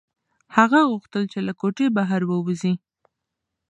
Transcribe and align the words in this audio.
هغه 0.55 0.79
غوښتل 0.89 1.23
چې 1.31 1.39
له 1.47 1.53
کوټې 1.61 1.87
بهر 1.95 2.21
ووځي. 2.25 2.73